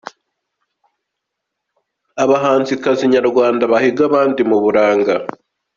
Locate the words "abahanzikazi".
2.23-3.05